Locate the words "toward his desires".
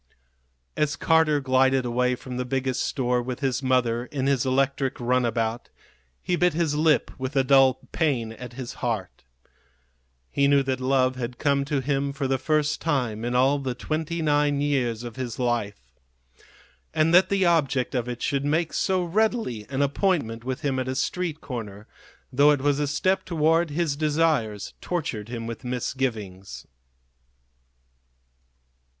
23.23-24.73